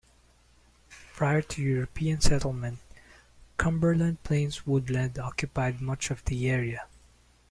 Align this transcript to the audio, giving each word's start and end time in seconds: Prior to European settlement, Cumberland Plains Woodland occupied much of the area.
Prior 1.13 1.43
to 1.43 1.61
European 1.61 2.21
settlement, 2.21 2.79
Cumberland 3.57 4.23
Plains 4.23 4.65
Woodland 4.65 5.19
occupied 5.19 5.79
much 5.79 6.09
of 6.09 6.25
the 6.25 6.49
area. 6.49 6.87